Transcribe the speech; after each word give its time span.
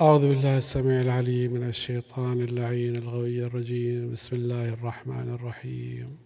أعوذ 0.00 0.28
بالله 0.28 0.56
السميع 0.58 1.00
العليم 1.00 1.52
من 1.52 1.68
الشيطان 1.68 2.40
اللعين 2.40 2.96
الغوي 2.96 3.44
الرجيم. 3.44 4.12
بسم 4.12 4.36
الله 4.36 4.68
الرحمن 4.68 5.34
الرحيم. 5.34 6.16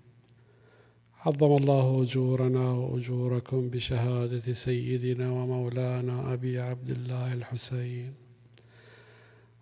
عظم 1.26 1.56
الله 1.56 2.02
أجورنا 2.02 2.70
وأجوركم 2.72 3.68
بشهادة 3.68 4.52
سيدنا 4.52 5.30
ومولانا 5.30 6.32
أبي 6.32 6.58
عبد 6.58 6.90
الله 6.90 7.32
الحسين. 7.32 8.12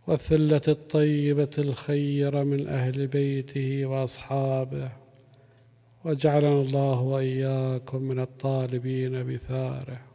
والثلة 0.06 0.66
الطيبة 0.68 1.54
الخيرة 1.58 2.44
من 2.44 2.68
أهل 2.68 3.06
بيته 3.06 3.86
وأصحابه. 3.86 4.92
وجعلنا 6.04 6.60
الله 6.60 7.00
وإياكم 7.00 8.02
من 8.02 8.18
الطالبين 8.20 9.26
بثاره. 9.26 10.07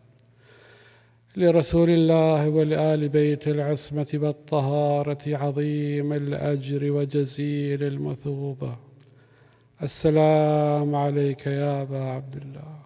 لرسول 1.38 1.90
الله 1.90 2.50
ولآل 2.50 3.10
بيت 3.10 3.48
العصمة 3.48 4.08
والطهارة 4.14 5.24
عظيم 5.28 6.14
الأجر 6.14 6.92
وجزيل 6.92 7.84
المثوبة. 7.84 8.78
السلام 9.84 10.96
عليك 10.96 11.48
يا 11.48 11.82
أبا 11.82 12.04
عبد 12.04 12.36
الله 12.36 12.80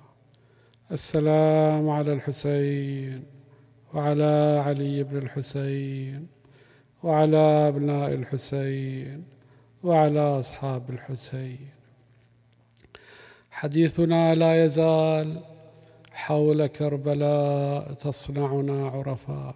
السلام 0.92 1.90
على 1.90 2.14
الحسين 2.14 3.24
وعلى 3.94 4.64
علي 4.66 5.04
بن 5.04 5.18
الحسين 5.18 6.28
وعلى 7.04 7.38
أبناء 7.68 8.14
الحسين 8.14 9.24
وعلى 9.84 10.20
أصحاب 10.20 10.90
الحسين. 10.90 11.70
حديثنا 13.52 14.36
لا 14.36 14.66
يزال 14.66 15.57
حول 16.18 16.68
كربلاء 16.68 17.94
تصنعنا 17.94 18.88
عرفاء. 18.88 19.56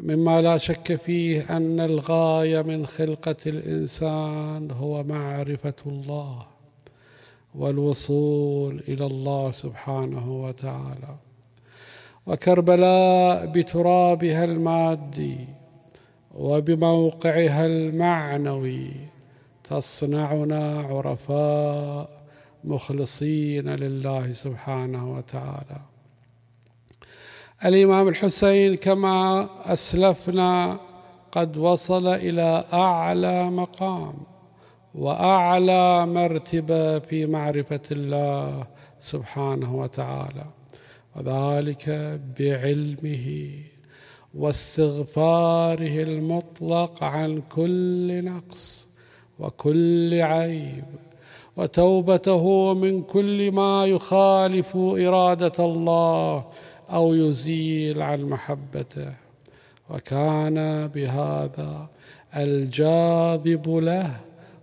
مما 0.00 0.42
لا 0.42 0.58
شك 0.58 0.94
فيه 0.94 1.56
أن 1.56 1.80
الغاية 1.80 2.62
من 2.62 2.86
خلقة 2.86 3.36
الإنسان 3.46 4.70
هو 4.70 5.02
معرفة 5.02 5.74
الله 5.86 6.46
والوصول 7.54 8.82
إلى 8.88 9.06
الله 9.06 9.50
سبحانه 9.50 10.44
وتعالى. 10.44 11.16
وكربلاء 12.26 13.46
بترابها 13.46 14.44
المادي 14.44 15.36
وبموقعها 16.34 17.66
المعنوي 17.66 18.90
تصنعنا 19.64 20.80
عرفاء 20.80 22.23
مخلصين 22.64 23.68
لله 23.68 24.32
سبحانه 24.32 25.12
وتعالى. 25.16 25.80
الإمام 27.64 28.08
الحسين 28.08 28.74
كما 28.74 29.48
أسلفنا 29.64 30.78
قد 31.32 31.56
وصل 31.56 32.08
إلى 32.08 32.64
أعلى 32.72 33.50
مقام 33.50 34.14
وأعلى 34.94 36.06
مرتبة 36.06 36.98
في 36.98 37.26
معرفة 37.26 37.80
الله 37.90 38.66
سبحانه 39.00 39.74
وتعالى 39.74 40.44
وذلك 41.16 41.88
بعلمه 42.38 43.50
واستغفاره 44.34 46.02
المطلق 46.02 47.04
عن 47.04 47.42
كل 47.48 48.24
نقص 48.24 48.88
وكل 49.38 50.20
عيب. 50.22 50.84
وتوبته 51.56 52.74
من 52.74 53.02
كل 53.02 53.52
ما 53.52 53.86
يخالف 53.86 54.76
إرادة 54.76 55.64
الله 55.64 56.44
أو 56.90 57.14
يزيل 57.14 58.02
عن 58.02 58.22
محبته. 58.22 59.12
وكان 59.90 60.86
بهذا 60.86 61.88
الجاذب 62.36 63.68
له 63.68 64.20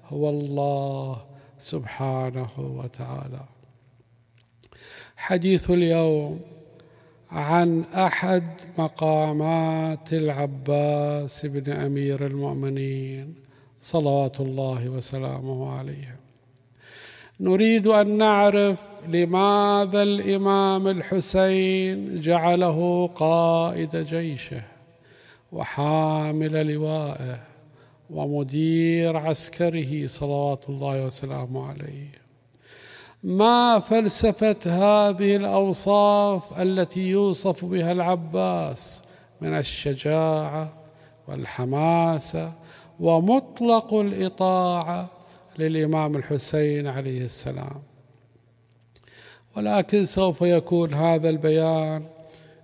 هو 0.09 0.29
الله 0.29 1.18
سبحانه 1.59 2.50
وتعالى. 2.57 3.46
حديث 5.16 5.72
اليوم 5.72 6.40
عن 7.31 7.84
أحد 7.84 8.62
مقامات 8.78 10.13
العباس 10.13 11.46
بن 11.46 11.72
أمير 11.72 12.25
المؤمنين 12.25 13.35
صلوات 13.81 14.40
الله 14.40 14.90
وسلامه 14.90 15.72
عليه. 15.72 16.21
نريد 17.41 17.88
أن 17.88 18.18
نعرف 18.18 18.79
لماذا 19.07 20.03
الإمام 20.03 20.88
الحسين 20.88 22.22
جعله 22.22 23.09
قائد 23.16 23.96
جيشه 23.96 24.62
وحامل 25.52 26.74
لوائه 26.74 27.40
ومدير 28.09 29.18
عسكره 29.18 30.07
صلوات 30.07 30.69
الله 30.69 31.06
وسلامه 31.06 31.68
عليه. 31.68 32.22
ما 33.24 33.79
فلسفة 33.79 34.58
هذه 34.66 35.35
الأوصاف 35.35 36.62
التي 36.62 37.09
يوصف 37.09 37.66
بها 37.66 37.91
العباس 37.91 39.02
من 39.41 39.58
الشجاعة 39.58 40.73
والحماسة 41.28 42.52
ومطلق 43.00 43.94
الإطاعة 43.94 45.21
للإمام 45.59 46.16
الحسين 46.16 46.88
عليه 46.88 47.25
السلام. 47.25 47.81
ولكن 49.57 50.06
سوف 50.06 50.41
يكون 50.41 50.94
هذا 50.94 51.29
البيان 51.29 52.03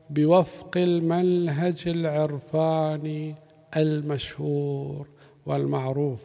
بوفق 0.10 0.78
المنهج 0.78 1.84
العرفاني 1.88 3.36
المشهور 3.78 5.08
والمعروف. 5.46 6.20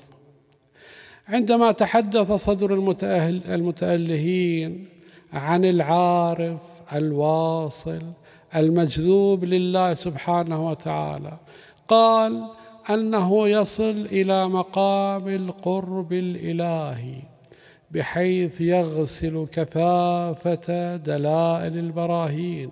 عندما 1.28 1.72
تحدث 1.72 2.32
صدر 2.32 2.74
المتأهل 2.74 3.40
المتألهين 3.48 4.86
عن 5.32 5.64
العارف 5.64 6.60
الواصل 6.92 8.02
المجذوب 8.56 9.44
لله 9.44 9.94
سبحانه 9.94 10.68
وتعالى 10.68 11.38
قال 11.88 12.48
أنه 12.90 13.48
يصل 13.48 14.06
إلى 14.12 14.48
مقام 14.48 15.28
القرب 15.28 16.12
الإلهي 16.12 17.14
بحيث 17.90 18.60
يغسل 18.60 19.46
كثافة 19.52 20.96
دلائل 20.96 21.78
البراهين. 21.78 22.70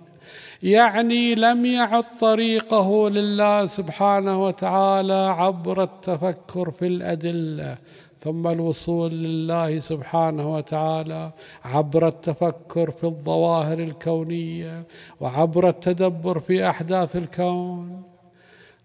يعني 0.63 1.35
لم 1.35 1.65
يعد 1.65 2.17
طريقه 2.19 3.09
لله 3.09 3.65
سبحانه 3.65 4.43
وتعالى 4.43 5.35
عبر 5.37 5.83
التفكر 5.83 6.71
في 6.71 6.87
الأدلة 6.87 7.77
ثم 8.19 8.47
الوصول 8.47 9.11
لله 9.11 9.79
سبحانه 9.79 10.55
وتعالى 10.55 11.31
عبر 11.65 12.07
التفكر 12.07 12.91
في 12.91 13.03
الظواهر 13.03 13.79
الكونية 13.79 14.87
وعبر 15.19 15.69
التدبر 15.69 16.39
في 16.39 16.69
أحداث 16.69 17.15
الكون. 17.15 18.10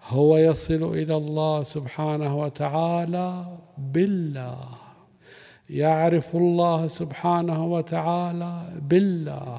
هو 0.09 0.37
يصل 0.37 0.83
إلى 0.95 1.17
الله 1.17 1.63
سبحانه 1.63 2.39
وتعالى 2.39 3.45
بالله. 3.79 4.59
يعرف 5.71 6.37
الله 6.37 6.89
سبحانه 6.89 7.67
وتعالى 7.67 8.63
بالله. 8.91 9.59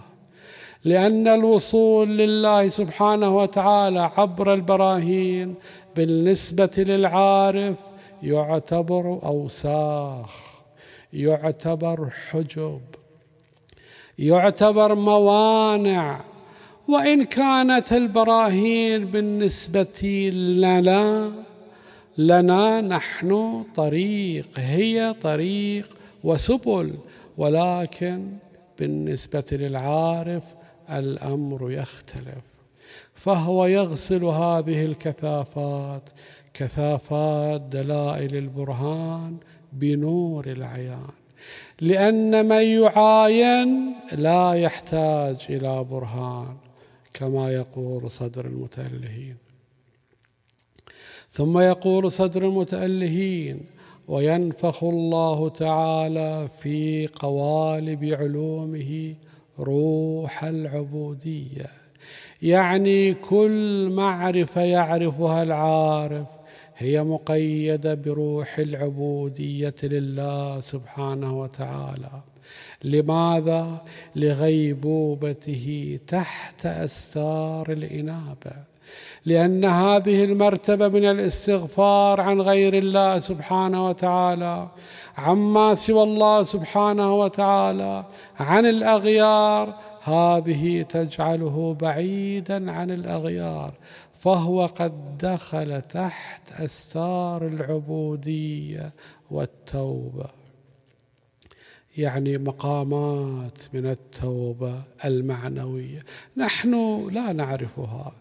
لأن 0.83 1.27
الوصول 1.27 2.17
لله 2.17 2.69
سبحانه 2.69 3.37
وتعالى 3.37 3.99
عبر 4.17 4.53
البراهين 4.53 5.55
بالنسبة 5.95 6.71
للعارف 6.77 7.75
يعتبر 8.23 9.19
أوساخ 9.23 10.35
يعتبر 11.13 12.09
حجب 12.29 12.81
يعتبر 14.19 14.95
موانع. 14.95 16.21
وإن 16.87 17.23
كانت 17.23 17.93
البراهين 17.93 19.05
بالنسبة 19.05 20.29
لنا 20.33 21.31
لنا 22.17 22.81
نحن 22.81 23.63
طريق 23.75 24.47
هي 24.57 25.15
طريق 25.21 25.97
وسبل. 26.23 26.93
ولكن 27.37 28.29
بالنسبة 28.79 29.43
للعارف 29.51 30.43
الأمر 30.89 31.71
يختلف. 31.71 32.43
فهو 33.13 33.65
يغسل 33.65 34.23
هذه 34.23 34.85
الكثافات 34.85 36.09
كثافات 36.53 37.61
دلائل 37.61 38.35
البرهان 38.35 39.37
بنور 39.73 40.47
العيان. 40.47 41.09
لأن 41.81 42.45
من 42.45 42.61
يعاين 42.61 43.95
لا 44.11 44.53
يحتاج 44.53 45.37
إلى 45.49 45.83
برهان. 45.83 46.66
كما 47.17 47.51
يقول 47.53 48.11
صدر 48.11 48.45
المتألهين. 48.45 49.35
ثم 51.31 51.59
يقول 51.59 52.11
صدر 52.11 52.45
المتألهين 52.45 53.65
وينفخ 54.07 54.83
الله 54.83 55.49
تعالى 55.49 56.49
في 56.61 57.07
قوالب 57.07 58.05
علومه 58.05 59.15
روح 59.59 60.43
العبودية. 60.43 61.69
يعني 62.41 63.13
كل 63.13 63.89
معرفة 63.95 64.61
يعرفها 64.61 65.43
العارف 65.43 66.27
هي 66.77 67.03
مقيدة 67.03 67.93
بروح 67.93 68.59
العبودية 68.59 69.75
لله 69.83 70.59
سبحانه 70.59 71.39
وتعالى. 71.39 72.21
لماذا 72.83 73.81
لغيبوبته 74.15 75.99
تحت 76.07 76.65
أستار 76.65 77.71
الإنابة؟ 77.71 78.67
لأن 79.25 79.65
هذه 79.65 80.23
المرتبة 80.23 80.87
من 80.87 81.05
الاستغفار 81.05 82.21
عن 82.21 82.41
غير 82.41 82.77
الله 82.77 83.19
سبحانه 83.19 83.87
وتعالى 83.87 84.67
عما 85.17 85.75
سوى 85.75 86.03
الله 86.03 86.43
سبحانه 86.43 87.19
وتعالى 87.19 88.05
عن 88.39 88.65
الأغيار 88.65 89.73
هذه 90.03 90.81
تجعله 90.81 91.77
بعيدا 91.81 92.71
عن 92.71 92.91
الأغيار 92.91 93.73
فهو 94.19 94.65
قد 94.65 95.17
دخل 95.17 95.81
تحت 95.81 96.61
أستار 96.61 97.47
العبودية 97.47 98.93
والتوبة. 99.31 100.36
يعني 101.97 102.37
مقامات 102.37 103.57
من 103.73 103.85
التوبة 103.85 104.81
المعنوية. 105.05 106.03
نحن 106.37 107.03
لا 107.09 107.33
نعرفها. 107.33 108.11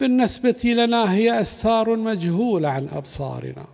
بالنسبة 0.00 0.62
لنا 0.64 1.14
هي 1.14 1.40
أستار 1.40 1.96
مجهوله 1.96 2.68
عن 2.68 2.88
أبصارنا. 2.88 3.66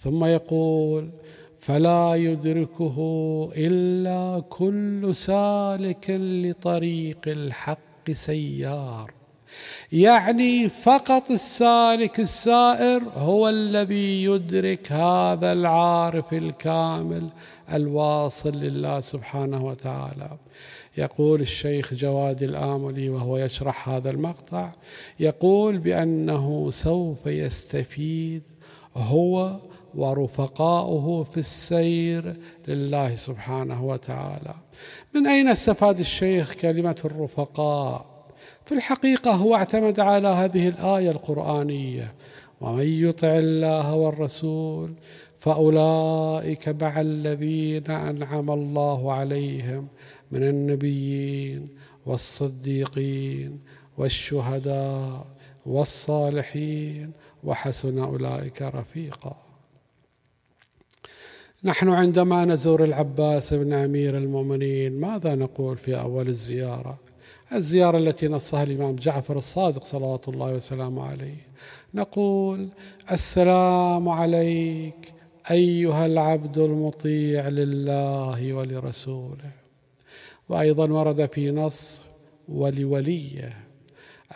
ثم 0.00 0.24
يقول 0.24 1.10
فلا 1.60 2.14
يدركه 2.14 2.98
إلا 3.56 4.42
كل 4.48 5.16
سالك 5.16 6.10
لطريق 6.10 7.20
الحق 7.26 8.10
سيار. 8.12 9.15
يعني 9.92 10.68
فقط 10.68 11.30
السالك 11.30 12.20
السائر 12.20 13.02
هو 13.14 13.48
الذي 13.48 14.24
يدرك 14.24 14.92
هذا 14.92 15.52
العارف 15.52 16.32
الكامل 16.32 17.28
الواصل 17.72 18.52
لله 18.52 19.00
سبحانه 19.00 19.64
وتعالى. 19.64 20.30
يقول 20.98 21.40
الشيخ 21.40 21.94
جواد 21.94 22.42
الآملي 22.42 23.08
وهو 23.08 23.38
يشرح 23.38 23.88
هذا 23.88 24.10
المقطع 24.10 24.72
يقول 25.20 25.78
بأنه 25.78 26.70
سوف 26.70 27.26
يستفيد 27.26 28.42
هو 28.96 29.56
ورفقاؤه 29.94 31.24
في 31.24 31.40
السير 31.40 32.36
لله 32.68 33.14
سبحانه 33.14 33.84
وتعالى. 33.84 34.54
من 35.14 35.26
أين 35.26 35.48
استفاد 35.48 35.98
الشيخ 36.00 36.54
كلمة 36.54 36.96
الرفقاء؟ 37.04 38.15
في 38.66 38.74
الحقيقة 38.74 39.30
هو 39.30 39.54
اعتمد 39.54 40.00
على 40.00 40.28
هذه 40.28 40.68
الآية 40.68 41.10
القرآنية. 41.10 42.14
ومن 42.60 42.86
يطع 42.86 43.38
الله 43.38 43.94
والرسول 43.94 44.92
فأولئك 45.40 46.68
مع 46.68 47.00
الذين 47.00 47.90
أنعم 47.90 48.50
الله 48.50 49.12
عليهم 49.12 49.88
من 50.32 50.42
النبيين 50.42 51.68
والصديقين 52.06 53.60
والشهداء 53.98 55.26
والصالحين 55.66 57.12
وحسن 57.44 57.98
أولئك 57.98 58.62
رفيقا. 58.62 59.36
نحن 61.64 61.88
عندما 61.88 62.44
نزور 62.44 62.84
العباس 62.84 63.54
بن 63.54 63.72
امير 63.72 64.16
المؤمنين. 64.16 65.00
ماذا 65.00 65.34
نقول 65.34 65.76
في 65.76 66.00
أول 66.00 66.28
الزيارة؟ 66.28 67.05
الزيارة 67.52 67.98
التي 67.98 68.28
نصها 68.28 68.62
الإمام 68.62 68.96
جعفر 68.96 69.36
الصادق 69.36 69.84
صلوات 69.84 70.28
الله 70.28 70.52
وسلامه 70.52 71.08
عليه. 71.10 71.46
نقول 71.94 72.68
السلام 73.12 74.08
عليك 74.08 75.12
أيها 75.50 76.06
العبد 76.06 76.58
المطيع 76.58 77.48
لله 77.48 78.52
ولرسوله. 78.52 79.50
وأيضا 80.48 80.92
ورد 80.92 81.32
في 81.32 81.50
نص 81.50 82.00
ولوليه. 82.48 83.52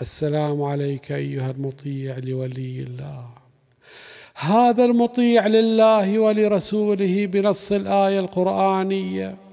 السلام 0.00 0.62
عليك 0.62 1.12
أيها 1.12 1.50
المطيع 1.50 2.18
لولي 2.18 2.80
الله. 2.80 3.24
هذا 4.34 4.84
المطيع 4.84 5.46
لله 5.46 6.18
ولرسوله 6.18 7.26
بنص 7.26 7.72
الآية 7.72 8.20
القرآنية. 8.20 9.49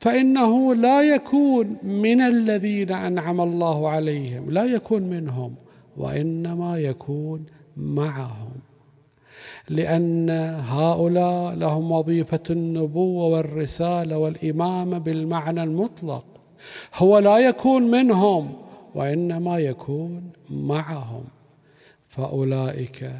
فإنه 0.00 0.74
لا 0.74 1.02
يكون 1.02 1.76
من 1.82 2.20
الذين 2.20 2.92
أنعم 2.92 3.40
الله 3.40 3.88
عليهم 3.88 4.50
لا 4.50 4.64
يكون 4.64 5.02
منهم 5.02 5.54
وإنما 5.96 6.78
يكون 6.78 7.46
معهم. 7.76 8.50
لأن 9.68 10.30
هؤلاء 10.68 11.54
لهم 11.54 11.92
وظيفة 11.92 12.40
النبوة 12.50 13.24
والرسالة 13.24 14.18
والإمامة 14.18 14.98
بالمعنى 14.98 15.62
المطلق. 15.62 16.24
هو 16.94 17.18
لا 17.18 17.38
يكون 17.38 17.82
منهم 17.90 18.52
وإنما 18.94 19.58
يكون 19.58 20.30
معهم. 20.50 21.24
فأولئك 22.08 23.10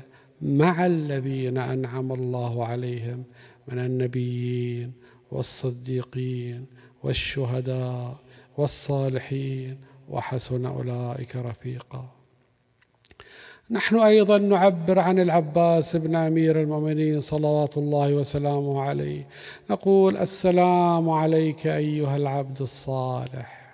مع 0.42 0.86
الذين 0.86 1.58
أنعم 1.58 2.12
الله 2.12 2.64
عليهم 2.64 3.24
من 3.68 3.78
النبيين 3.78 4.92
والصديقين 5.36 6.66
والشهداء 7.02 8.16
والصالحين 8.56 9.78
وحسن 10.08 10.66
أولئك 10.66 11.36
رفيقا. 11.36 12.08
نحن 13.70 13.96
أيضا 13.96 14.38
نعبر 14.38 14.98
عن 14.98 15.18
العباس 15.18 15.96
بن 15.96 16.16
أمير 16.16 16.60
المؤمنين 16.62 17.20
صلوات 17.20 17.76
الله 17.76 18.14
وسلامه 18.14 18.82
عليه. 18.82 19.28
نقول 19.70 20.16
السلام 20.16 21.10
عليك 21.10 21.66
أيها 21.66 22.16
العبد 22.16 22.62
الصالح. 22.62 23.65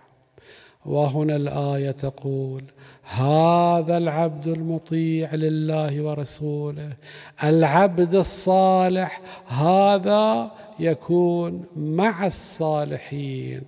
وهنا 0.87 1.37
الآية 1.37 1.91
تقول 1.91 2.65
هذا 3.03 3.97
العبد 3.97 4.47
المطيع 4.47 5.35
لله 5.35 6.03
ورسوله 6.03 6.93
العبد 7.45 8.15
الصالح 8.15 9.21
هذا 9.47 10.51
يكون 10.79 11.65
مع 11.77 12.27
الصالحين 12.27 13.63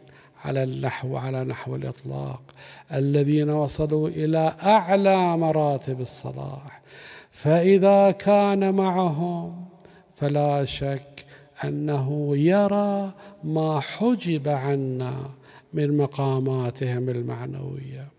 على 0.45 0.63
النحو 0.63 1.17
على 1.17 1.45
نحو 1.45 1.77
الإطلاق 1.77 2.41
الذين 2.95 3.51
وصلوا 3.51 4.09
إلى 4.09 4.53
أعلى 4.63 5.37
مراتب 5.37 6.01
الصلاح 6.01 6.83
فإذا 7.31 8.11
كان 8.11 8.75
معهم 8.75 9.65
فلا 10.17 10.65
شك 10.65 11.25
أنه 11.65 12.37
يرى 12.37 13.11
ما 13.45 13.81
حجب 13.81 14.49
عنا 14.49 15.15
من 15.75 15.97
مقاماتهم 15.97 17.09
المعنوية. 17.09 18.15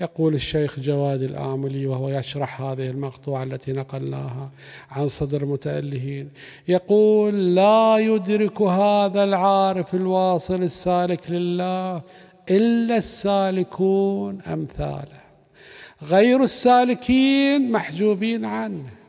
يقول 0.00 0.34
الشيخ 0.34 0.80
جواد 0.80 1.22
الآملي 1.22 1.86
وهو 1.86 2.08
يشرح 2.08 2.62
هذه 2.62 2.90
المقطوعة 2.90 3.42
التي 3.42 3.72
نقلناها 3.72 4.50
عن 4.90 5.08
صدر 5.08 5.44
متألهين 5.44 6.30
يقول 6.68 7.54
لا 7.54 7.96
يدرك 7.98 8.62
هذا 8.62 9.24
العارف 9.24 9.94
الواصل 9.94 10.62
السالك 10.62 11.30
لله 11.30 12.02
إلا 12.50 12.96
السالكون 12.96 14.40
أمثاله. 14.40 15.20
غير 16.02 16.42
السالكين 16.42 17.72
محجوبين 17.72 18.44
عنه. 18.44 18.99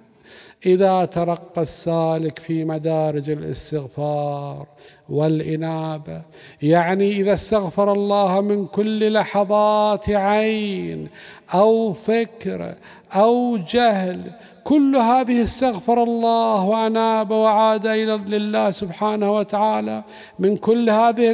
إذا 0.65 1.06
ترقى 1.06 1.62
السالك 1.62 2.39
في 2.39 2.65
مدارج 2.65 3.30
الاستغفار 3.30 4.68
والإنابة 5.10 6.22
يعني 6.62 7.12
إذا 7.12 7.34
استغفر 7.34 7.91
الله 7.91 8.41
من 8.41 8.65
كل 8.65 9.13
لحظات 9.13 10.10
عين 10.10 11.08
أو 11.53 11.94
فكر 11.94 12.75
أو 13.15 13.58
جهل 13.58 14.32
كل 14.63 14.96
هذه 14.96 15.44
استغفر 15.44 16.03
الله 16.03 16.65
وأناب 16.65 17.32
وعاد 17.32 17.88
إلى 17.88 18.18
لله 18.18 18.72
سبحانه 18.72 19.36
وتعالى 19.36 20.03
من 20.39 20.58
كل 20.58 20.89
هذه 20.89 21.32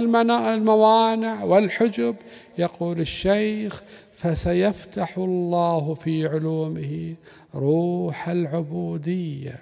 الموانع 0.53 1.43
والحجب 1.43 2.15
يقول 2.57 2.99
الشيخ 2.99 3.83
فسيفتح 4.17 5.17
الله 5.17 5.93
في 5.93 6.27
علومه 6.27 7.15
روح 7.55 8.29
العبودية. 8.29 9.59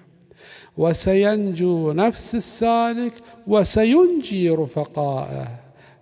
وسينجو 0.77 1.91
نفس 1.91 2.35
السالك 2.35 3.13
وسينجي 3.47 4.49
رفقائه. 4.49 5.47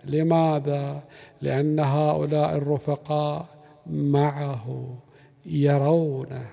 لماذا؟ 0.06 1.04
لأن 1.42 1.80
هؤلاء 1.80 2.58
الرفقاء 2.58 3.46
معه 3.88 4.98
يرونه. 5.46 6.46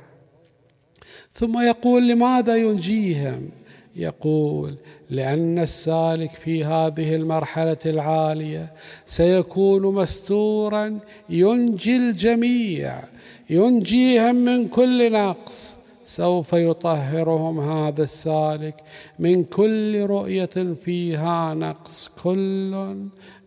ثم 1.33 1.61
يقول 1.61 2.09
لماذا 2.09 2.57
ينجيهم؟ 2.57 3.51
يقول 3.97 4.77
لأن 5.11 5.59
السالك 5.59 6.31
في 6.31 6.65
هذه 6.65 7.15
المرحلة 7.15 7.79
العالية 7.87 8.73
سيكون 9.07 9.95
مستورا 9.95 10.99
ينجي 11.29 11.97
الجميع 11.97 13.03
ينجيهم 13.51 14.35
من 14.35 14.69
كل 14.69 15.13
نقص. 15.13 15.77
سوف 16.05 16.53
يطهرهم 16.53 17.61
هذا 17.61 18.03
السالك 18.03 18.77
من 19.19 19.45
كل 19.45 20.01
رؤية 20.07 20.75
فيها 20.85 21.55
نقص 21.55 22.11
كل 22.23 22.97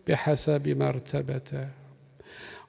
بحسب 0.08 0.68
مرتبته. 0.68 1.68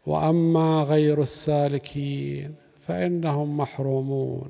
وأما 0.05 0.81
غير 0.81 1.21
السالكين 1.21 2.55
فإنهم 2.87 3.57
محرومون 3.57 4.49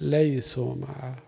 ليسوا 0.00 0.74
معه. 0.74 1.25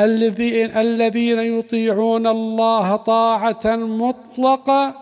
الذين 0.00 1.38
يطيعون 1.38 2.26
الله 2.26 2.96
طاعة 2.96 3.76
مطلقة 3.76 4.94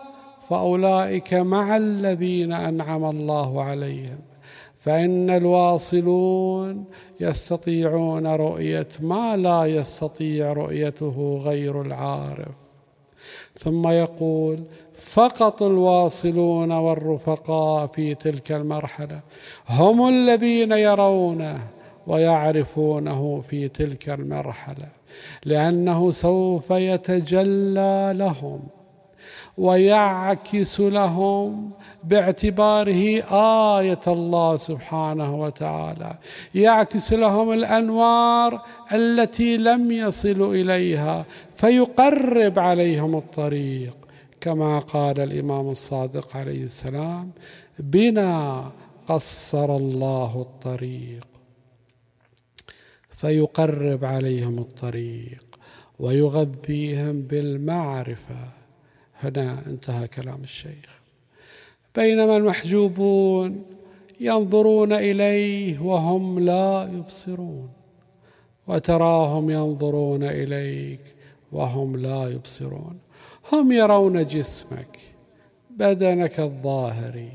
فأولئك 0.49 1.33
مع 1.33 1.77
الذين 1.77 2.53
أنعم 2.53 3.05
الله 3.05 3.63
عليهم. 3.63 4.19
فإن 4.79 5.29
الواصلون 5.29 6.85
يستطيعون 7.19 8.27
رؤية 8.27 8.87
ما 8.99 9.37
لا 9.37 9.65
يستطيع 9.65 10.53
رؤيته 10.53 11.41
غير 11.45 11.81
العارف. 11.81 12.51
ثم 13.57 13.87
يقول 13.87 14.63
فقط 14.99 15.63
الواصلون 15.63 16.71
والرفقاء 16.71 17.87
في 17.87 18.15
تلك 18.15 18.51
المرحلة 18.51 19.19
هم 19.69 20.09
الذين 20.09 20.71
يرونه. 20.71 21.59
ويعرفونه 22.07 23.43
في 23.49 23.67
تلك 23.67 24.09
المرحلة 24.09 24.87
لأنه 25.45 26.11
سوف 26.11 26.71
يتجلى 26.71 28.11
لهم 28.15 28.59
ويعكس 29.57 30.79
لهم 30.79 31.71
باعتباره 32.03 33.23
آية 33.79 33.99
الله 34.07 34.57
سبحانه 34.57 35.41
وتعالى. 35.41 36.17
يعكس 36.55 37.13
لهم 37.13 37.51
الأنوار 37.53 38.61
التي 38.93 39.57
لم 39.57 39.91
يصلوا 39.91 40.53
إليها 40.53 41.25
فيقرب 41.55 42.59
عليهم 42.59 43.15
الطريق. 43.15 43.97
كما 44.41 44.79
قال 44.79 45.19
الإمام 45.19 45.69
الصادق 45.69 46.37
عليه 46.37 46.63
السلام 46.63 47.31
بنا 47.79 48.63
قصر 49.07 49.75
الله 49.75 50.41
الطريق. 50.41 51.27
فيقرب 53.19 54.05
عليهم 54.05 54.59
الطريق 54.59 55.59
ويغذيهم 55.99 57.21
بالمعرفة. 57.21 58.47
هنا 59.23 59.63
انتهى 59.67 60.07
كلام 60.07 60.43
الشيخ. 60.43 61.01
بينما 61.95 62.37
المحجوبون 62.37 63.63
ينظرون 64.19 64.93
إليه 64.93 65.79
وهم 65.79 66.39
لا 66.39 66.89
يبصرون 66.93 67.69
وتراهم 68.67 69.49
ينظرون 69.49 70.23
إليك 70.23 71.01
وهم 71.51 71.97
لا 71.97 72.27
يبصرون. 72.27 72.99
هم 73.53 73.71
يرون 73.71 74.27
جسمك 74.27 74.97
بدنك 75.69 76.39
الظاهري 76.39 77.31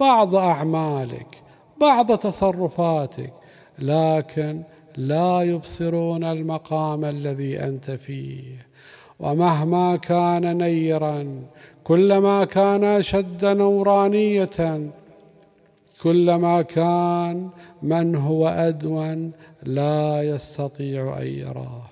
بعض 0.00 0.34
أعمالك 0.34 1.42
بعض 1.80 2.18
تصرفاتك 2.18 3.32
لكن 3.78 4.62
لا 4.96 5.42
يبصرون 5.42 6.24
المقام 6.24 7.04
الذي 7.04 7.60
أنت 7.60 7.90
فيه. 7.90 8.66
ومهما 9.20 9.96
كان 9.96 10.58
نيرا 10.58 11.42
كلما 11.84 12.44
كان 12.44 12.84
أشد 12.84 13.44
نورانية 13.44 14.90
كلما 16.02 16.62
كان 16.62 17.48
من 17.82 18.16
هو 18.16 18.48
أدون 18.48 19.32
لا 19.62 20.22
يستطيع 20.22 21.18
أن 21.20 21.26
يراه. 21.26 21.82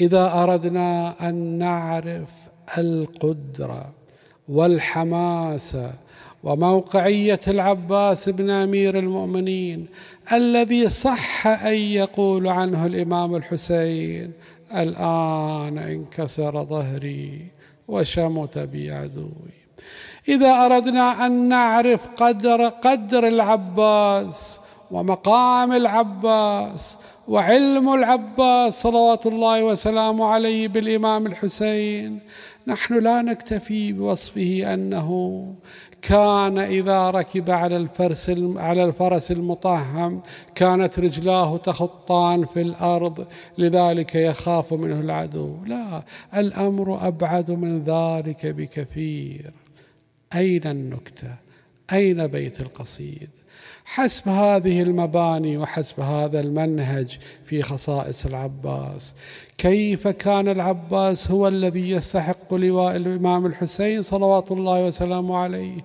إذا 0.00 0.32
أردنا 0.42 1.14
أن 1.28 1.34
نعرف 1.34 2.30
القدرة 2.78 3.92
والحماسه 4.48 5.92
وموقعية 6.42 7.40
العباس 7.48 8.28
بن 8.28 8.50
أمير 8.50 8.98
المؤمنين 8.98 9.86
الذي 10.32 10.88
صح 10.88 11.46
أن 11.46 11.74
يقول 11.74 12.48
عنه 12.48 12.86
الإمام 12.86 13.34
الحسين 13.36 14.32
الآن 14.74 15.78
انكسر 15.78 16.64
ظهري 16.64 17.46
وشمت 17.88 18.58
بي 18.58 18.92
عدوي 18.92 19.62
إذا 20.28 20.66
أردنا 20.66 21.26
أن 21.26 21.48
نعرف 21.48 22.08
قدر 22.16 22.68
قدر 22.68 23.28
العباس 23.28 24.60
ومقام 24.90 25.72
العباس 25.72 26.98
وعلم 27.28 27.94
العباس 27.94 28.82
صلوات 28.82 29.26
الله 29.26 29.64
وسلامه 29.64 30.26
عليه 30.26 30.68
بالإمام 30.68 31.26
الحسين 31.26 32.20
نحن 32.66 32.98
لا 32.98 33.22
نكتفي 33.22 33.92
بوصفه 33.92 34.74
أنه 34.74 35.46
كان 36.02 36.58
إذا 36.58 37.10
ركب 37.10 37.50
على 37.50 37.76
الفرس 37.76 38.30
على 38.56 38.84
الفرس 38.84 39.30
المطهم 39.30 40.22
كانت 40.54 40.98
رجلاه 40.98 41.56
تخطان 41.56 42.46
في 42.46 42.60
الأرض 42.60 43.26
لذلك 43.58 44.14
يخاف 44.14 44.72
منه 44.72 45.00
العدو. 45.00 45.64
لا 45.64 46.02
الأمر 46.36 47.08
أبعد 47.08 47.50
من 47.50 47.84
ذلك 47.84 48.46
بكثير. 48.46 49.52
أين 50.34 50.66
النكتة؟ 50.66 51.34
أين 51.92 52.26
بيت 52.26 52.60
القصيد؟ 52.60 53.30
حسب 53.94 54.28
هذه 54.28 54.82
المباني 54.82 55.58
وحسب 55.58 56.00
هذا 56.00 56.40
المنهج 56.40 57.18
في 57.44 57.62
خصائص 57.62 58.26
العباس. 58.26 59.14
كيف 59.58 60.08
كان 60.08 60.48
العباس 60.48 61.30
هو 61.30 61.48
الذي 61.48 61.90
يستحق 61.90 62.54
لواء 62.54 62.96
الإمام 62.96 63.46
الحسين 63.46 64.02
صلوات 64.02 64.52
الله 64.52 64.86
وسلامه 64.86 65.36
عليه؟ 65.36 65.76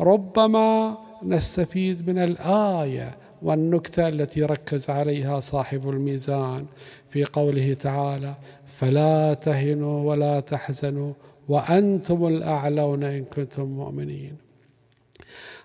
ربما 0.00 0.98
نستفيد 1.22 2.10
من 2.10 2.18
الآية 2.18 3.10
والنكتة 3.42 4.08
التي 4.08 4.42
ركز 4.42 4.90
عليها 4.90 5.40
صاحب 5.40 5.88
الميزان 5.88 6.66
في 7.10 7.24
قوله 7.24 7.74
تعالى 7.74 8.34
فلا 8.78 9.34
تهنوا 9.34 10.10
ولا 10.10 10.40
تحزنوا 10.40 11.12
وأنتم 11.48 12.26
الأعلون 12.26 13.04
إن 13.04 13.24
كنتم 13.24 13.64
مؤمنين. 13.64 14.36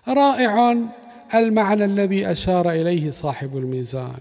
رائع 0.08 0.76
المعنى 1.34 1.84
الذي 1.84 2.30
أشار 2.32 2.70
إليه 2.70 3.10
صاحب 3.10 3.56
الميزان. 3.56 4.18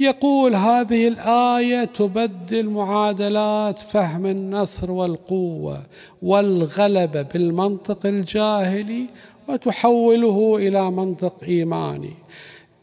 يقول 0.00 0.54
هذه 0.54 1.08
الآية 1.08 1.84
تبدل 1.84 2.70
معادلات 2.70 3.78
فهم 3.78 4.26
النصر 4.26 4.90
والقوة 4.90 5.82
والغلبه 6.22 7.22
بالمنطق 7.22 8.06
الجاهلي 8.06 9.06
وتحوله 9.48 10.56
إلى 10.56 10.90
منطق 10.90 11.44
إيماني. 11.48 12.14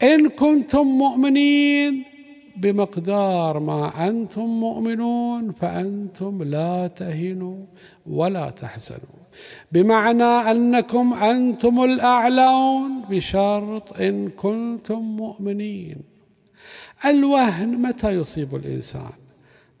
إن 0.02 0.28
كنتم 0.28 0.86
مؤمنين 0.86 2.04
بمقدار 2.56 3.58
ما 3.58 4.08
أنتم 4.08 4.46
مؤمنون 4.46 5.52
فأنتم 5.52 6.42
لا 6.42 6.86
تهنوا 6.86 7.56
ولا 8.06 8.50
تحزنوا. 8.50 9.25
بمعنى 9.72 10.50
أنكم 10.50 11.14
أنتم 11.14 11.84
الأعلون 11.84 13.00
بشرط 13.10 14.00
إن 14.00 14.28
كنتم 14.28 14.98
مؤمنين. 14.98 15.96
الوهن 17.04 17.68
متى 17.68 18.10
يصيب 18.10 18.56
الإنسان؟ 18.56 19.10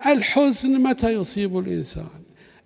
الحزن 0.06 0.82
متى 0.82 1.12
يصيب 1.12 1.58
الإنسان؟ 1.58 2.22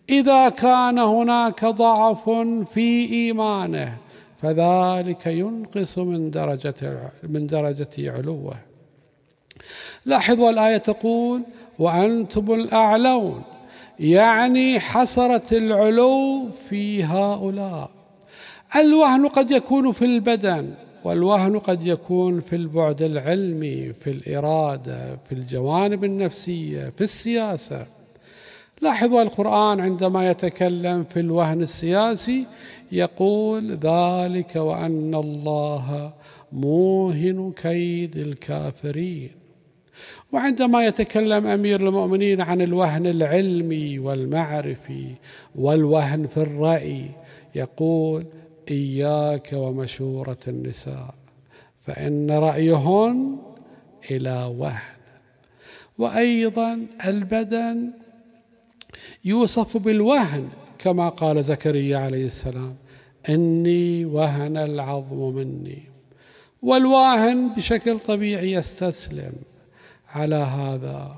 إذا 0.08 0.48
كان 0.48 0.98
هناك 0.98 1.64
ضعف 1.64 2.30
في 2.74 3.12
إيمانه 3.12 3.96
فذلك 4.42 5.26
ينقص 5.26 5.98
من 5.98 6.30
درجة 6.30 7.10
من 7.22 7.46
درجة 7.46 7.88
علوه. 7.98 8.54
لاحظوا 10.04 10.50
الآية 10.50 10.76
تقول 10.76 11.42
وأنتم 11.78 12.54
الأعلون 12.54 13.42
يعني 14.00 14.80
حصرت 14.80 15.52
العلو 15.52 16.48
في 16.68 17.04
هؤلاء. 17.04 17.90
الوهن 18.76 19.28
قد 19.28 19.50
يكون 19.50 19.92
في 19.92 20.04
البدن 20.04 20.74
والوهن 21.04 21.58
قد 21.58 21.86
يكون 21.86 22.40
في 22.40 22.56
البعد 22.56 23.02
العلمي 23.02 23.92
في 23.92 24.10
الإرادة 24.10 25.18
في 25.28 25.32
الجوانب 25.32 26.04
النفسية 26.04 26.92
في 26.96 27.04
السياسة. 27.04 27.86
لاحظوا 28.80 29.22
القرآن 29.22 29.80
عندما 29.80 30.30
يتكلم 30.30 31.04
في 31.04 31.20
الوهن 31.20 31.62
السياسي 31.62 32.46
يقول 32.92 33.70
ذلك 33.70 34.56
وأن 34.56 35.14
الله 35.14 36.12
موهن 36.52 37.52
كيد 37.62 38.16
الكافرين. 38.16 39.39
وعندما 40.32 40.86
يتكلم 40.86 41.46
أمير 41.46 41.88
المؤمنين 41.88 42.40
عن 42.40 42.60
الوهن 42.60 43.06
العلمي 43.06 43.98
والمعرفي 43.98 45.14
والوهن 45.54 46.26
في 46.26 46.36
الرأي 46.36 47.04
يقول 47.54 48.26
إياك 48.70 49.48
ومشورة 49.52 50.38
النساء 50.48 51.14
فإن 51.86 52.30
رأيهن 52.30 53.36
إلى 54.10 54.54
وهن. 54.58 55.00
وأيضا 55.98 56.86
البدن 57.06 57.90
يوصف 59.24 59.76
بالوهن 59.76 60.48
كما 60.78 61.08
قال 61.08 61.44
زكريا 61.44 61.98
عليه 61.98 62.26
السلام 62.26 62.76
إني 63.28 64.04
وهن 64.04 64.56
العظم 64.56 65.34
مني. 65.34 65.82
والواهن 66.62 67.48
بشكل 67.48 67.98
طبيعي 67.98 68.52
يستسلم. 68.52 69.32
على 70.14 70.36
هذا. 70.36 71.16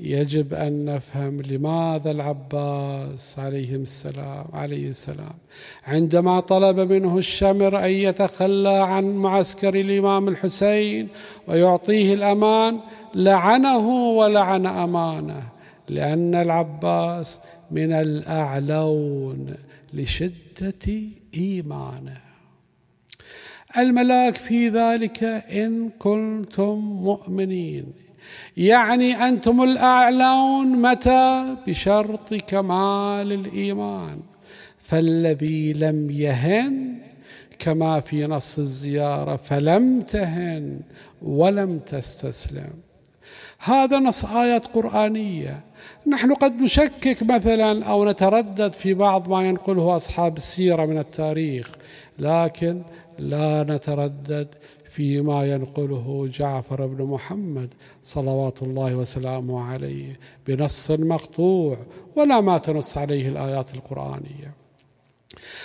يجب 0.00 0.54
أن 0.54 0.84
نفهم 0.84 1.42
لماذا 1.42 2.10
العباس 2.10 3.38
عليه 3.38 3.76
السلام 3.76 4.44
عليه 4.52 4.90
السلام. 4.90 5.34
عندما 5.86 6.40
طلب 6.40 6.80
منه 6.92 7.18
الشمر 7.18 7.84
أن 7.84 7.90
يتخلى 7.90 8.68
عن 8.68 9.04
معسكر 9.16 9.74
الإمام 9.74 10.28
الحسين 10.28 11.08
ويعطيه 11.46 12.14
الأمان 12.14 12.80
لعنه 13.14 13.88
ولعن 13.88 14.66
أمانة 14.66 15.48
لأن 15.88 16.34
العباس 16.34 17.40
من 17.70 17.92
الأعلون 17.92 19.54
لشدة 19.94 20.92
إيمانه. 21.36 22.20
الملاك 23.78 24.34
في 24.34 24.68
ذلك 24.68 25.24
إن 25.24 25.90
كنتم 25.98 26.78
مؤمنين. 26.78 28.07
يعني 28.56 29.28
أنتم 29.28 29.62
الأعلون 29.62 30.66
متى؟ 30.82 31.56
بشرط 31.66 32.34
كمال 32.34 33.32
الإيمان. 33.32 34.20
فالذي 34.78 35.72
لم 35.72 36.10
يهن 36.10 36.98
كما 37.58 38.00
في 38.00 38.26
نص 38.26 38.58
الزيارة 38.58 39.36
فلم 39.36 40.00
تهن 40.00 40.80
ولم 41.22 41.78
تستسلم. 41.78 42.70
هذا 43.58 43.98
نص 43.98 44.24
آيات 44.24 44.66
قرآنية. 44.66 45.60
نحن 46.06 46.34
قد 46.34 46.62
نشكك 46.62 47.22
مثلا 47.22 47.84
أو 47.84 48.04
نتردد 48.04 48.72
في 48.72 48.94
بعض 48.94 49.28
ما 49.28 49.48
ينقله 49.48 49.96
أصحاب 49.96 50.36
السيرة 50.36 50.86
من 50.86 50.98
التاريخ 50.98 51.68
لكن 52.18 52.82
لا 53.18 53.64
نتردد 53.68 54.48
فيما 54.98 55.46
ينقله 55.46 56.28
جعفر 56.32 56.86
بن 56.86 57.04
محمد 57.04 57.74
صلوات 58.02 58.62
الله 58.62 58.94
وسلامه 58.94 59.64
عليه 59.64 60.18
بنص 60.46 60.90
مقطوع 60.90 61.76
ولا 62.16 62.40
ما 62.40 62.58
تنص 62.58 62.98
عليه 62.98 63.28
الآيات 63.28 63.74
القرآنية. 63.74 64.54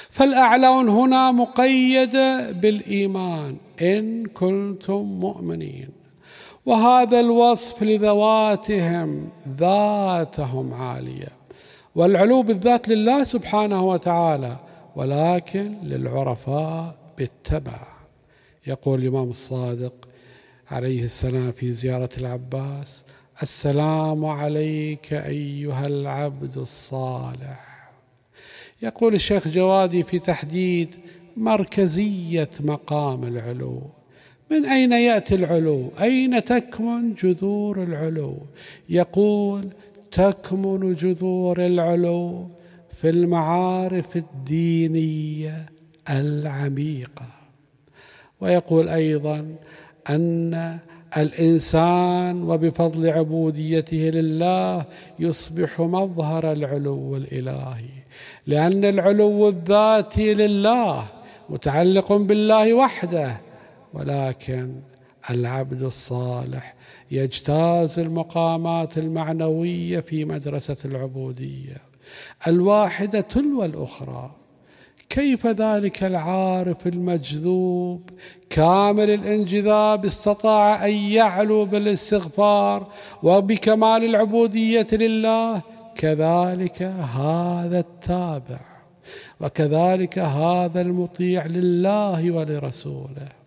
فالأعلون 0.09 0.89
هنا 0.89 1.31
مقيده 1.31 2.51
بالإيمان 2.51 3.57
إن 3.81 4.25
كنتم 4.25 5.01
مؤمنين 5.01 5.89
وهذا 6.65 7.19
الوصف 7.19 7.83
لذواتهم 7.83 9.29
ذاتهم 9.57 10.73
عالية 10.73 11.31
والعلو 11.95 12.41
بالذات 12.41 12.89
لله 12.89 13.23
سبحانه 13.23 13.83
وتعالى 13.89 14.57
ولكن 14.95 15.77
للعرفاء 15.83 16.95
بالتبع. 17.17 17.92
يقول 18.67 19.01
الإمام 19.01 19.29
الصادق 19.29 19.93
عليه 20.71 21.03
السلام 21.03 21.51
في 21.51 21.73
زيارة 21.73 22.09
العباس 22.17 23.03
السلام 23.41 24.25
عليك 24.25 25.13
أيها 25.13 25.85
العبد 25.85 26.57
الصالح. 26.57 27.91
يقول 28.81 29.15
الشيخ 29.15 29.47
جوادي 29.47 30.03
في 30.03 30.19
تحديد 30.19 30.95
مركزية 31.37 32.49
مقام 32.59 33.23
العلو. 33.23 33.81
من 34.51 34.65
أين 34.65 34.91
يأتي 34.91 35.35
العلو؟ 35.35 35.91
أين 36.01 36.43
تكمن 36.43 37.13
جذور 37.13 37.83
العلو؟ 37.83 38.37
يقول 38.89 39.69
تكمن 40.11 40.93
جذور 40.93 41.65
العلو 41.65 42.49
في 42.97 43.09
المعارف 43.09 44.17
الدينية 44.17 45.65
العميقة. 46.09 47.32
ويقول 48.43 48.89
أيضا 48.89 49.55
أن 50.09 50.79
الإنسان 51.17 52.43
وبفضل 52.43 53.09
عبوديته 53.09 53.97
لله 53.97 54.85
يصبح 55.19 55.79
مظهر 55.81 56.51
العلو 56.51 57.17
الإلهي 57.17 57.89
لأن 58.47 58.85
العلو 58.85 59.49
الذاتي 59.49 60.33
لله 60.33 61.05
متعلق 61.49 62.13
بالله 62.13 62.73
وحده 62.73 63.41
ولكن 63.93 64.75
العبد 65.29 65.81
الصالح 65.81 66.75
يجتاز 67.11 67.99
المقامات 67.99 68.97
المعنوية 68.97 69.99
في 69.99 70.25
مدرسة 70.25 70.77
العبودية 70.85 71.77
الواحدة 72.47 73.21
تلو 73.21 73.63
الأخرى. 73.63 74.42
كيف 75.13 75.47
ذلك 75.47 76.03
العارف 76.03 76.87
المجذوب؟ 76.87 78.09
كامل 78.49 79.09
الانجذاب 79.09 80.05
استطاع 80.05 80.85
أن 80.85 80.93
يعلو 80.93 81.65
بالاستغفار 81.65 82.87
وبكمال 83.23 84.03
العبودية 84.03 84.87
لله. 84.91 85.61
كذلك 85.95 86.81
هذا 87.17 87.79
التابع 87.79 88.59
وكذلك 89.41 90.19
هذا 90.19 90.81
المطيع 90.81 91.45
لله 91.45 92.31
ولرسوله. 92.31 93.42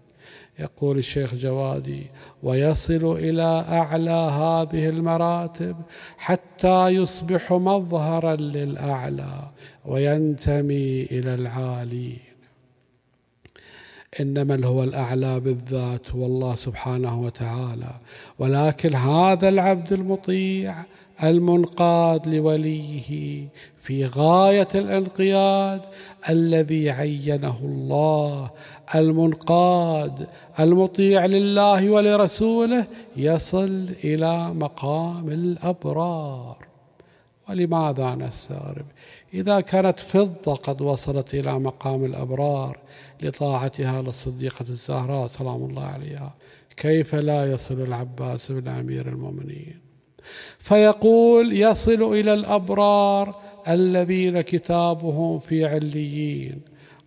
يقول 0.58 0.98
الشيخ 0.98 1.34
جوادي 1.34 2.06
ويصل 2.42 3.16
إلى 3.16 3.64
أعلى 3.68 4.10
هذه 4.10 4.88
المراتب 4.88 5.76
حتى 6.18 6.88
يصبح 6.88 7.52
مظهرا 7.52 8.36
للأعلى 8.36 9.50
وينتمي 9.84 11.02
إلى 11.02 11.34
العالين 11.34 12.25
إنما 14.20 14.66
هو 14.66 14.83
الأعلى 14.83 15.40
بالذات 15.40 16.11
هو 16.11 16.26
الله 16.26 16.55
سبحانه 16.55 17.20
وتعالى. 17.20 17.90
ولكن 18.38 18.94
هذا 18.94 19.48
العبد 19.48 19.92
المطيع 19.92 20.74
المنقاد 21.24 22.35
لوليه 22.35 23.48
في 23.79 24.07
غاية 24.07 24.68
الانقياد 24.74 25.81
الذي 26.29 26.90
عينه 26.90 27.59
الله. 27.62 28.50
المنقاد 28.94 30.26
المطيع 30.61 31.26
لله 31.26 31.90
ولرسوله 31.90 32.87
يصل 33.16 33.88
إلى 34.05 34.55
مقام 34.55 35.29
الأبرار. 35.29 36.57
ولماذا 37.48 38.14
نستغرب؟ 38.14 38.87
إذا 39.34 39.60
كانت 39.60 40.00
فضة 40.00 40.54
قد 40.54 40.82
وصلت 40.82 41.34
إلى 41.34 41.58
مقام 41.58 42.04
الأبرار 42.04 42.78
لطاعتها 43.22 44.02
للصديقة 44.02 44.64
الزهراء 44.68 45.26
سلام 45.26 45.64
الله 45.64 45.84
عليها 45.84 46.34
كيف 46.76 47.14
لا 47.14 47.52
يصل 47.52 47.80
العباس 47.80 48.52
بن 48.52 48.68
أمير 48.68 49.08
المؤمنين؟ 49.08 49.80
فيقول 50.58 51.52
يصل 51.52 52.12
إلى 52.14 52.34
الأبرار 52.34 53.34
الذين 53.68 54.40
كتابهم 54.40 55.38
في 55.38 55.64
عليين 55.64 56.60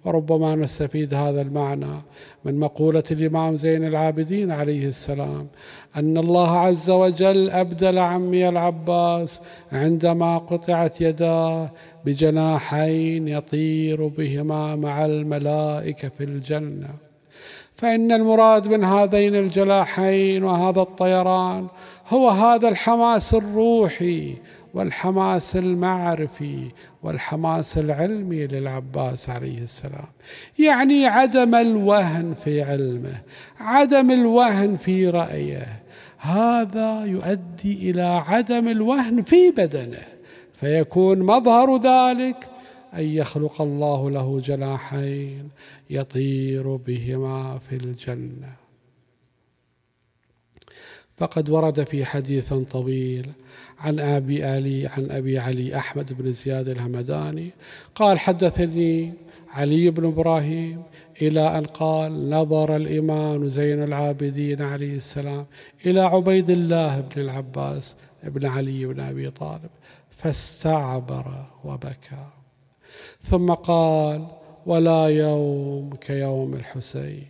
وربما 0.06 0.56
نستفيد 0.56 1.14
هذا 1.14 1.42
المعنى 1.42 2.02
من 2.46 2.60
مقولة 2.60 3.04
الإمام 3.12 3.58
زين 3.58 3.88
العابدين 3.88 4.52
عليه 4.52 4.88
السلام 4.88 5.48
أن 5.96 6.18
الله 6.18 6.58
عز 6.58 6.90
وجل 6.90 7.50
أبدل 7.50 7.98
عمي 7.98 8.50
العباس 8.50 9.42
عندما 9.72 10.38
قطعت 10.38 11.02
يداه 11.02 11.70
بجناحين 12.06 13.28
يطير 13.28 14.08
بهما 14.08 14.76
مع 14.76 15.06
الملائكة 15.06 16.10
في 16.18 16.24
الجنة. 16.24 16.90
فإن 17.76 18.12
المراد 18.12 18.68
من 18.68 18.84
هذين 18.84 19.36
الجناحين 19.36 20.44
وهذا 20.44 20.82
الطيران 20.82 21.68
هو 22.10 22.30
هذا 22.30 22.70
الحماس 22.70 23.34
الروحي 23.34 24.36
والحماس 24.74 25.56
المعرفي 25.56 26.68
والحماس 27.04 27.78
العلمي 27.78 28.48
للعباس 28.48 29.30
عليه 29.30 29.58
السلام. 29.58 30.08
يعني 30.60 31.06
عدم 31.06 31.56
الوهن 31.56 32.34
في 32.44 32.62
علمه 32.62 33.22
عدم 33.60 34.12
الوهن 34.12 34.78
في 34.78 35.10
رأيه 35.10 35.84
هذا 36.18 37.06
يؤدي 37.06 37.92
إلى 37.92 38.02
عدم 38.02 38.68
الوهن 38.68 39.24
في 39.24 39.52
بدنه 39.52 40.08
فيكون 40.54 41.20
مظهر 41.20 41.78
ذلك 41.78 42.50
أن 42.94 43.04
يخلق 43.04 43.62
الله 43.62 44.12
له 44.12 44.42
جناحين 44.46 45.50
يطير 45.90 46.76
بهما 46.76 47.60
في 47.70 47.76
الجنة. 47.76 48.56
فقد 51.18 51.50
ورد 51.50 51.84
في 51.84 52.06
حديث 52.06 52.54
طويل 52.54 53.32
عن 53.80 54.00
أبي 54.00 54.44
علي 54.44 54.88
عن 54.88 55.12
أبي 55.12 55.40
علي 55.40 55.76
أحمد 55.76 56.14
بن 56.14 56.32
زياد 56.32 56.68
الهمداني 56.68 57.52
قال 57.96 58.20
حدثني 58.20 59.14
علي 59.50 59.90
بن 59.90 60.06
إبراهيم 60.06 60.84
إلى 61.22 61.58
أن 61.58 61.66
قال 61.66 62.30
نظر 62.30 62.76
الإمام 62.76 63.50
زين 63.50 63.84
العابدين 63.84 64.62
عليه 64.62 64.96
السلام 64.98 65.46
إلى 65.86 66.02
عبيد 66.02 66.50
الله 66.50 67.00
بن 67.00 67.22
العباس 67.22 67.96
بن 68.24 68.46
علي 68.46 68.86
بن 68.86 69.00
أبي 69.00 69.30
طالب 69.32 69.70
فاستعبر 70.10 71.46
وبكى. 71.64 72.26
ثم 73.24 73.54
قال 73.54 74.28
ولا 74.66 75.06
يوم 75.06 75.96
كيوم 75.96 76.54
الحسين 76.54 77.28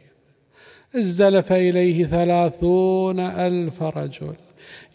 ازدلف 0.95 1.51
إليه 1.51 2.05
ثلاثون 2.05 3.19
ألف 3.19 3.83
رجل. 3.83 4.35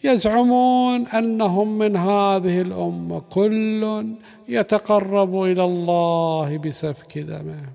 يزعمون 0.03 1.07
أنهم 1.07 1.77
من 1.77 1.95
هذه 1.95 2.61
الأمة 2.61 3.19
كل 3.19 4.05
يتقرب 4.47 5.43
إلى 5.43 5.63
الله 5.63 6.57
بسفك 6.57 7.17
دمه. 7.17 7.69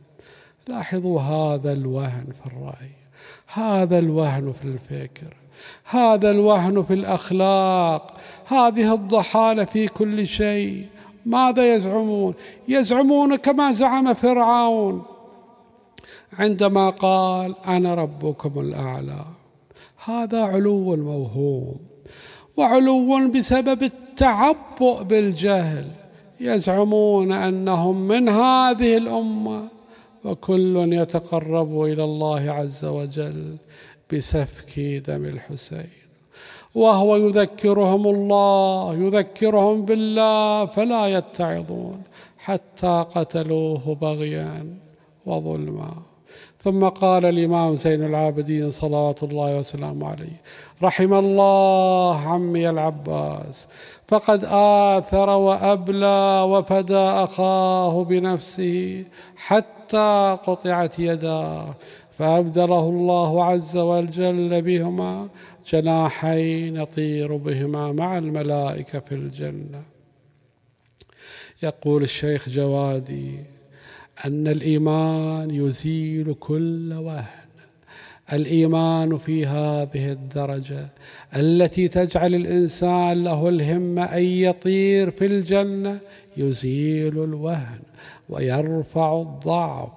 لاحظوا 0.69 1.21
هذا 1.21 1.73
الوهن 1.73 2.27
في 2.43 2.47
الرأي 2.47 2.91
هذا 3.53 3.99
الوهن 3.99 4.53
في 4.53 4.65
الفكر 4.65 5.35
هذا 5.85 6.31
الوهن 6.31 6.83
في 6.83 6.95
الأخلاق. 6.95 8.17
هذه 8.47 8.95
الضحالة 8.95 9.65
في 9.65 9.89
كل 9.89 10.27
شيء. 10.27 10.87
ماذا 11.27 11.75
يزعمون؟ 11.75 12.35
يزعمون 12.69 13.37
كما 13.37 13.73
زعم 13.73 14.15
فرعون. 14.15 15.03
عندما 16.39 16.91
قال 16.91 17.55
أنا 17.67 17.95
ربكم 17.95 18.61
الأعلى 18.61 19.25
هذا 20.05 20.43
علو 20.43 20.97
موهوم. 20.97 21.90
وعلو 22.61 23.29
بسبب 23.29 23.83
التعبؤ 23.83 25.03
بالجهل 25.03 25.87
يزعمون 26.41 27.33
أنهم 27.33 27.97
من 28.09 28.29
هذه 28.29 28.97
الأمة 28.97 29.61
وكل 30.25 30.93
يتقرب 30.93 31.83
إلى 31.83 32.05
الله 32.05 32.51
عز 32.51 32.85
وجل 32.85 33.57
بسفك 34.13 34.81
دم 35.07 35.25
الحسين. 35.25 36.01
وهو 36.75 37.17
يذكرهم 37.17 38.09
الله 38.15 38.95
يذكرهم 38.95 39.83
بالله 39.83 40.67
فلا 40.67 41.07
يتعظون 41.07 42.03
حتى 42.39 43.05
قتلوه 43.15 43.95
بغيا 43.95 44.77
وظلما. 45.27 46.10
ثم 46.63 46.89
قال 46.89 47.25
الإمام 47.25 47.77
زين 47.77 48.05
العابدين 48.05 48.71
صلوات 48.71 49.23
الله 49.23 49.59
وسلامه 49.59 50.09
عليه 50.09 50.41
رحم 50.83 51.15
الله 51.15 52.29
عمي 52.29 52.71
العباس 52.71 53.69
فقد 54.09 54.45
آثر 54.45 55.31
وأبلى 55.31 56.47
وفدى 56.49 56.97
أخاه 56.97 58.05
بنفسه 58.05 59.05
حتى 59.37 60.39
قطعت 60.47 60.99
يداه 60.99 61.75
فأبدله 62.19 62.89
الله 62.89 63.45
عز 63.45 63.77
وجل 63.77 64.63
بهما 64.63 65.29
جناحين 65.69 66.77
يطير 66.77 67.37
بهما 67.37 67.93
مع 67.93 68.19
الملائكة 68.19 68.99
في 68.99 69.15
الجنة. 69.15 69.83
يقول 71.63 72.03
الشيخ 72.03 72.49
جوادي 72.49 73.60
أن 74.27 74.49
الإيمان 74.49 75.51
يزيل 75.51 76.35
كل 76.41 76.93
وهن. 76.93 77.25
الإيمان 78.33 79.19
في 79.19 79.47
هذه 79.47 80.13
الدرجة 80.13 80.89
التي 81.37 81.89
تجعل 81.89 82.35
الإنسان 82.35 83.25
له 83.25 83.49
الهمة 83.49 84.05
أن 84.05 84.23
يطير 84.23 85.11
في 85.11 85.27
الجنة 85.27 85.99
يزيل 86.37 87.25
الوهن 87.25 87.81
ويرفع 88.29 89.21
الضعف 89.21 89.89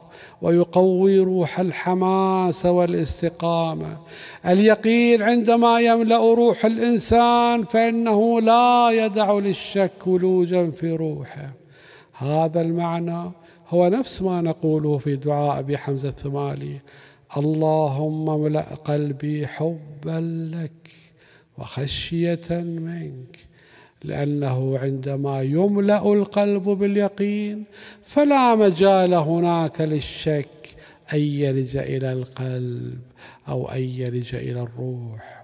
ويقوي 0.41 1.19
روح 1.19 1.59
الحماس 1.59 2.65
والاستقامة. 2.65 3.97
اليقين 4.45 5.21
عندما 5.21 5.79
يملأ 5.79 6.33
روح 6.33 6.65
الإنسان 6.65 7.63
فإنه 7.63 8.41
لا 8.41 8.89
يدع 8.91 9.33
للشك 9.33 10.07
ولوجا 10.07 10.69
في 10.69 10.91
روحه. 10.91 11.53
هذا 12.13 12.61
المعنى 12.61 13.31
هو 13.73 13.87
نفس 13.87 14.21
ما 14.21 14.41
نقوله 14.41 14.97
في 14.97 15.15
دعاء 15.15 15.59
أبي 15.59 15.77
حمزة 15.77 16.09
الثمالي 16.09 16.79
اللهم 17.37 18.29
املأ 18.29 18.61
قلبي 18.61 19.47
حبا 19.47 20.49
لك 20.53 20.91
وخشية 21.57 22.49
منك 22.51 23.37
لأنه 24.03 24.77
عندما 24.77 25.41
يملأ 25.41 26.13
القلب 26.13 26.63
باليقين 26.63 27.63
فلا 28.03 28.55
مجال 28.55 29.13
هناك 29.13 29.81
للشك 29.81 30.75
أن 31.13 31.19
يلج 31.19 31.77
إلى 31.77 32.11
القلب 32.13 32.99
أو 33.47 33.69
أن 33.69 33.81
يلج 33.81 34.35
إلى 34.35 34.61
الروح. 34.61 35.43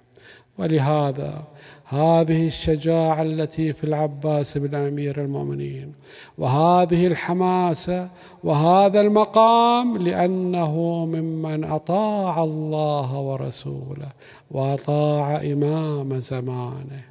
ولهذا 0.57 1.47
هذه 1.91 2.47
الشجاعة 2.47 3.21
التي 3.21 3.73
في 3.73 3.83
العباس 3.83 4.57
بن 4.57 4.75
أمير 4.75 5.21
المؤمنين 5.21 5.93
وهذه 6.37 7.07
الحماسة 7.07 8.09
وهذا 8.43 9.01
المقام 9.01 9.97
لأنه 9.97 11.05
ممن 11.05 11.63
أطاع 11.63 12.43
الله 12.43 13.17
ورسوله 13.17 14.09
وأطاع 14.51 15.41
إمام 15.41 16.19
زمانه 16.19 17.03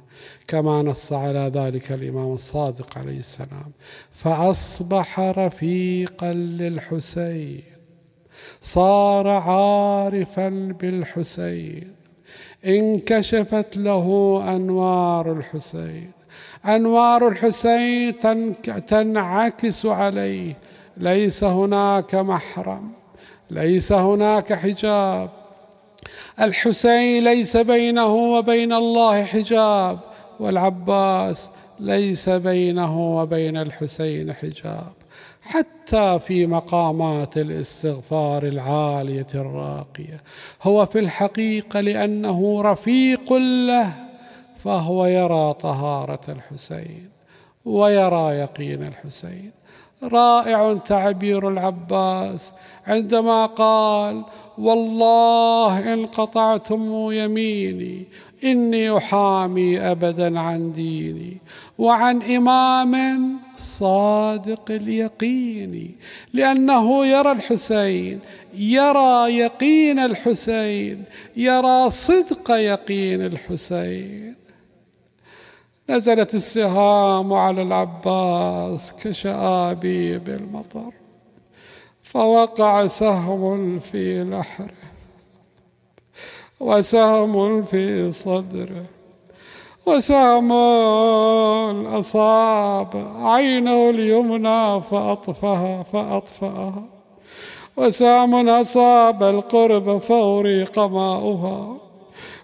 كما 0.47 0.81
نص 0.81 1.13
على 1.13 1.51
ذلك 1.53 1.91
الإمام 1.91 2.33
الصادق 2.33 2.97
عليه 2.97 3.19
السلام. 3.19 3.71
فأصبح 4.11 5.19
رفيقا 5.19 6.33
للحسين 6.33 7.63
صار 8.61 9.27
عارفا 9.27 10.49
بالحسين 10.81 11.98
انكشفت 12.65 13.77
له 13.77 14.41
أنوار 14.55 15.31
الحسين. 15.31 16.11
أنوار 16.65 17.27
الحسين 17.27 18.17
تنعكس 18.87 19.85
عليه. 19.85 20.57
ليس 20.97 21.43
هناك 21.43 22.15
محرم 22.15 22.91
ليس 23.51 23.91
هناك 23.91 24.53
حجاب. 24.53 25.29
الحسين 26.41 27.23
ليس 27.23 27.57
بينه 27.57 28.13
وبين 28.13 28.73
الله 28.73 29.23
حجاب 29.23 29.99
والعباس 30.39 31.49
ليس 31.79 32.29
بينه 32.29 33.15
وبين 33.17 33.57
الحسين 33.57 34.33
حجاب. 34.33 34.98
حتى 35.41 36.19
في 36.19 36.47
مقامات 36.47 37.37
الاستغفار 37.37 38.43
العالية 38.43 39.27
الراقية. 39.35 40.21
هو 40.63 40.85
في 40.85 40.99
الحقيقة 40.99 41.79
لأنه 41.79 42.61
رفيق 42.61 43.33
له 43.33 43.93
فهو 44.63 45.05
يرى 45.05 45.53
طهارة 45.53 46.21
الحسين 46.29 47.09
ويرى 47.65 48.35
يقين 48.35 48.87
الحسين. 48.87 49.51
رائع 50.03 50.73
تعبير 50.73 51.47
العباس 51.47 52.53
عندما 52.87 53.45
قال 53.45 54.25
والله 54.57 55.93
إن 55.93 56.05
قطعتم 56.05 57.11
يميني 57.11 58.05
إني 58.43 58.97
أحامي 58.97 59.79
أبدا 59.79 60.39
عن 60.39 60.73
ديني 60.73 61.37
وعن 61.77 62.21
إمام 62.21 63.37
صادق 63.57 64.71
اليقين 64.71 65.95
لأنه 66.33 67.05
يرى 67.05 67.31
الحسين 67.31 68.19
يرى 68.53 69.37
يقين 69.37 69.99
الحسين 69.99 71.03
يرى 71.37 71.89
صدق 71.89 72.51
يقين 72.51 73.25
الحسين. 73.25 74.35
نزلت 75.89 76.35
السهام 76.35 77.33
على 77.33 77.61
العباس 77.61 78.93
كشآبيب 79.03 80.29
المطر 80.29 80.93
فوقع 82.03 82.87
سهم 82.87 83.79
في 83.79 84.23
لحره. 84.23 84.88
وسهم 86.59 87.63
في 87.63 88.11
صدره 88.11 88.85
وسهم 89.85 90.51
أصاب 91.87 92.87
عينه 93.21 93.89
اليمنى 93.89 94.81
فأطفها 94.81 95.83
فأطفأها. 95.83 96.83
وسام 97.77 98.49
أصاب 98.49 99.23
القرب 99.23 99.97
فأريق 99.97 100.79
ماؤها 100.79 101.77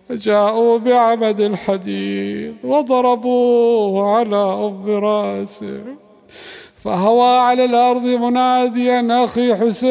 فجاءوا 0.10 0.78
بعمد 0.78 1.40
الحديد 1.40 2.56
وضربوه 2.64 4.16
على 4.16 4.36
أب 4.36 4.90
راسه. 4.90 5.84
فهوى 6.84 7.38
على 7.38 7.66
الأرض 7.66 8.06
مناديا 8.06 9.24
أخي 9.24 9.56
حسين 9.56 9.90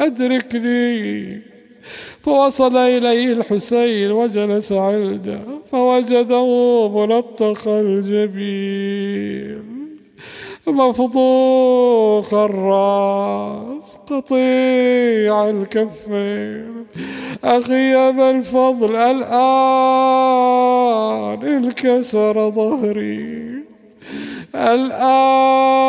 أدركني. 0.00 1.55
فوصل 2.26 2.76
إليه 2.76 3.32
الحسين 3.32 4.12
وجلس 4.12 4.72
عنده 4.72 5.40
فوجده 5.72 6.88
ملطخ 6.88 7.68
الجبين 7.68 9.62
مفضوخ 10.66 12.34
الراس 12.34 13.98
قطيع 14.06 15.48
الكفين 15.48 16.86
أخي 17.44 17.94
أبا 17.94 18.30
الفضل 18.30 18.96
الآن 18.96 19.36
انكسر 21.48 22.50
ظهري 22.50 23.46
الآن 24.54 25.88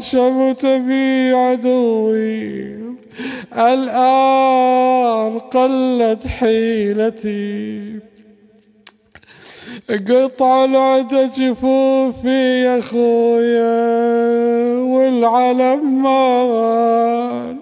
شمت 0.00 0.66
بي 0.66 1.32
عدوي 1.32 2.87
الآن 3.52 5.38
قلت 5.38 6.26
حيلتي. 6.26 7.98
قطع 9.88 10.64
العدى 10.64 11.28
جفوفي 11.36 12.62
يا 12.64 12.80
خويا 12.80 14.78
والعلم 14.78 16.02
مال. 16.02 17.56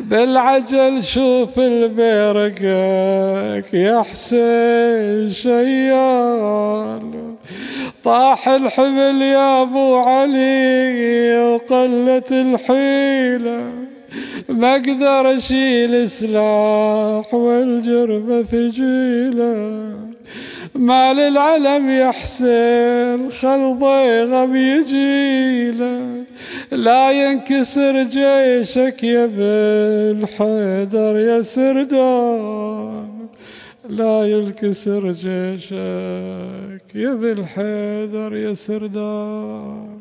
بالعجل 0.00 1.02
شوف 1.02 1.58
البرقك 1.58 3.74
يا 3.74 4.02
حسين 4.02 5.30
شيال. 5.30 7.19
طاح 8.04 8.48
الحبل 8.48 9.22
يا 9.22 9.62
أبو 9.62 9.96
علي 9.96 11.38
وقلت 11.38 12.32
الحيلة 12.32 13.72
ما 14.48 14.72
أقدر 14.76 15.36
أشيل 15.36 16.10
سلاح 16.10 17.34
والجربة 17.34 18.42
ثقيلة 18.42 19.94
ما 20.74 21.12
للعلم 21.12 21.90
يا 21.90 22.10
حسين 22.10 23.30
خل 23.30 23.76
ضيغم 23.80 24.56
يجيلة 24.56 26.24
لا 26.72 27.10
ينكسر 27.10 28.02
جيشك 28.02 29.04
يا 29.04 29.26
بن 29.26 30.26
حيدر 30.38 31.18
يا 31.18 31.42
سردان. 31.42 33.08
لا 33.88 34.26
ينكسر 34.26 35.12
جيشك 35.12 36.94
يا 36.94 37.14
بن 37.14 37.44
حيدر 37.46 38.36
يا 38.36 38.54
سردان 38.54 39.99